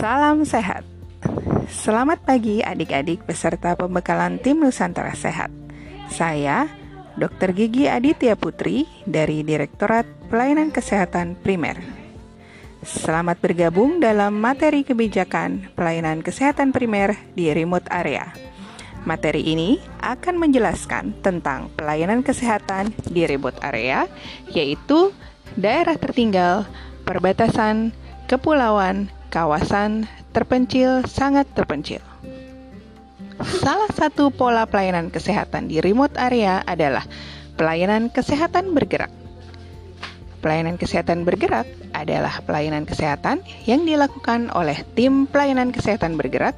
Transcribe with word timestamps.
Salam 0.00 0.48
sehat. 0.48 0.80
Selamat 1.68 2.24
pagi 2.24 2.64
adik-adik 2.64 3.20
peserta 3.28 3.76
pembekalan 3.76 4.40
tim 4.40 4.56
Nusantara 4.56 5.12
Sehat. 5.12 5.52
Saya 6.08 6.72
Dr. 7.20 7.52
Gigi 7.52 7.84
Aditya 7.84 8.32
Putri 8.32 8.88
dari 9.04 9.44
Direktorat 9.44 10.08
Pelayanan 10.32 10.72
Kesehatan 10.72 11.36
Primer. 11.44 11.84
Selamat 12.80 13.44
bergabung 13.44 14.00
dalam 14.00 14.40
materi 14.40 14.88
kebijakan 14.88 15.68
pelayanan 15.76 16.24
kesehatan 16.24 16.72
primer 16.72 17.20
di 17.36 17.52
remote 17.52 17.92
area. 17.92 18.32
Materi 19.04 19.52
ini 19.52 19.76
akan 20.00 20.40
menjelaskan 20.40 21.20
tentang 21.20 21.68
pelayanan 21.76 22.24
kesehatan 22.24 22.96
di 23.04 23.28
remote 23.28 23.60
area, 23.60 24.08
yaitu 24.48 25.12
daerah 25.60 26.00
tertinggal, 26.00 26.64
perbatasan, 27.04 27.92
kepulauan, 28.24 29.12
kawasan 29.30 30.10
terpencil 30.34 31.06
sangat 31.06 31.46
terpencil. 31.54 32.02
Salah 33.40 33.88
satu 33.94 34.28
pola 34.28 34.68
pelayanan 34.68 35.08
kesehatan 35.08 35.70
di 35.70 35.80
remote 35.80 36.12
area 36.20 36.60
adalah 36.68 37.06
pelayanan 37.56 38.12
kesehatan 38.12 38.76
bergerak. 38.76 39.08
Pelayanan 40.44 40.76
kesehatan 40.76 41.24
bergerak 41.24 41.64
adalah 41.96 42.40
pelayanan 42.44 42.84
kesehatan 42.84 43.40
yang 43.64 43.84
dilakukan 43.84 44.52
oleh 44.52 44.84
tim 44.96 45.24
pelayanan 45.28 45.72
kesehatan 45.72 46.16
bergerak 46.20 46.56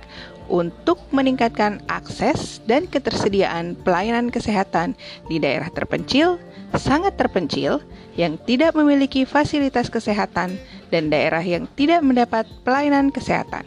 untuk 0.51 0.99
meningkatkan 1.15 1.83
akses 1.87 2.63
dan 2.67 2.87
ketersediaan 2.91 3.79
pelayanan 3.87 4.31
kesehatan 4.31 4.99
di 5.31 5.39
daerah 5.39 5.71
terpencil, 5.71 6.39
sangat 6.75 7.15
terpencil, 7.19 7.83
yang 8.19 8.37
tidak 8.45 8.77
memiliki 8.77 9.25
fasilitas 9.25 9.89
kesehatan 9.89 10.61
dan 10.93 11.09
daerah 11.09 11.41
yang 11.41 11.65
tidak 11.75 12.05
mendapat 12.05 12.45
pelayanan 12.63 13.09
kesehatan 13.09 13.65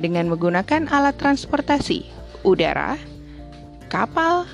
dengan 0.00 0.32
menggunakan 0.32 0.88
alat 0.88 1.14
transportasi 1.20 2.08
udara, 2.42 2.98
kapal, 3.92 4.48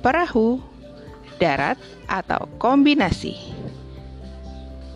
perahu, 0.00 0.62
darat, 1.36 1.76
atau 2.08 2.48
kombinasi. 2.56 3.36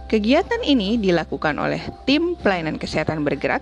Kegiatan 0.09 0.65
ini 0.65 0.97
dilakukan 0.97 1.61
oleh 1.61 1.83
tim 2.09 2.33
pelayanan 2.41 2.81
kesehatan 2.81 3.27
bergerak 3.27 3.61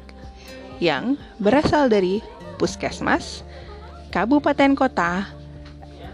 yang 0.79 1.19
berasal 1.43 1.91
dari 1.91 2.23
puskesmas, 2.61 3.43
kabupaten 4.15 4.79
kota, 4.79 5.27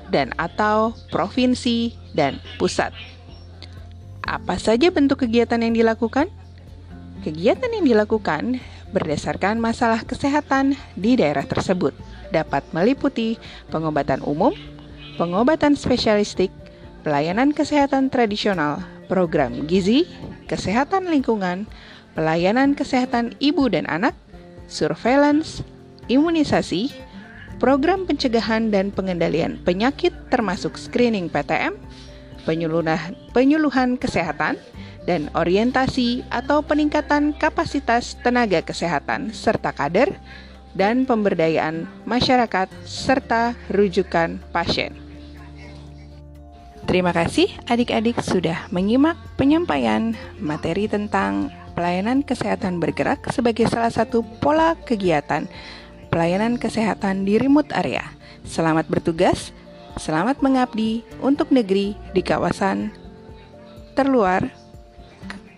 dan 0.08 0.32
atau 0.40 0.96
provinsi 1.12 1.92
dan 2.16 2.40
pusat. 2.56 2.96
Apa 4.24 4.56
saja 4.56 4.88
bentuk 4.88 5.20
kegiatan 5.28 5.60
yang 5.60 5.76
dilakukan? 5.76 6.32
Kegiatan 7.22 7.70
yang 7.70 7.86
dilakukan 7.86 8.58
berdasarkan 8.90 9.62
masalah 9.62 10.02
kesehatan 10.02 10.74
di 10.98 11.14
daerah 11.14 11.46
tersebut 11.46 11.94
dapat 12.34 12.66
meliputi 12.74 13.38
pengobatan 13.70 14.26
umum, 14.26 14.50
pengobatan 15.22 15.78
spesialistik, 15.78 16.50
pelayanan 17.06 17.54
kesehatan 17.54 18.10
tradisional, 18.10 18.82
program 19.06 19.70
gizi, 19.70 20.02
kesehatan 20.50 21.06
lingkungan, 21.06 21.70
pelayanan 22.18 22.74
kesehatan 22.74 23.38
ibu 23.38 23.70
dan 23.70 23.86
anak, 23.86 24.18
surveillance, 24.66 25.62
imunisasi, 26.10 26.90
program 27.62 28.02
pencegahan 28.02 28.74
dan 28.74 28.90
pengendalian 28.90 29.62
penyakit 29.62 30.10
termasuk 30.26 30.74
screening 30.74 31.30
PTM, 31.30 31.78
penyuluhan, 32.42 33.14
penyuluhan 33.30 33.94
kesehatan, 33.94 34.58
dan 35.04 35.30
orientasi 35.34 36.22
atau 36.30 36.62
peningkatan 36.62 37.34
kapasitas 37.34 38.14
tenaga 38.22 38.62
kesehatan 38.62 39.34
serta 39.34 39.74
kader 39.74 40.14
dan 40.72 41.04
pemberdayaan 41.04 41.90
masyarakat 42.08 42.70
serta 42.86 43.58
rujukan 43.68 44.40
pasien. 44.54 44.96
Terima 46.88 47.14
kasih 47.14 47.48
adik-adik 47.70 48.18
sudah 48.20 48.66
menyimak 48.74 49.14
penyampaian 49.38 50.18
materi 50.42 50.90
tentang 50.90 51.48
pelayanan 51.72 52.20
kesehatan 52.20 52.82
bergerak 52.82 53.32
sebagai 53.32 53.70
salah 53.70 53.88
satu 53.88 54.26
pola 54.42 54.76
kegiatan 54.76 55.48
pelayanan 56.12 56.60
kesehatan 56.60 57.24
di 57.24 57.40
remote 57.40 57.72
area. 57.72 58.12
Selamat 58.44 58.84
bertugas, 58.90 59.54
selamat 59.96 60.44
mengabdi 60.44 61.00
untuk 61.24 61.48
negeri 61.48 61.96
di 62.12 62.20
kawasan 62.20 62.92
terluar 63.96 64.61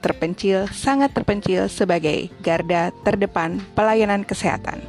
terpencil, 0.05 0.69
sangat 0.69 1.17
terpencil 1.17 1.73
sebagai 1.73 2.29
garda 2.45 2.93
terdepan 3.01 3.65
pelayanan 3.73 4.29
kesehatan. 4.29 4.85